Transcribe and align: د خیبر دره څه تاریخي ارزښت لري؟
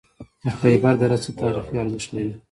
د 0.45 0.47
خیبر 0.61 0.93
دره 1.01 1.17
څه 1.23 1.29
تاریخي 1.39 1.75
ارزښت 1.83 2.09
لري؟ 2.15 2.33